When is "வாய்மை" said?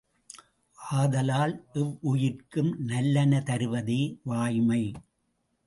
4.23-4.83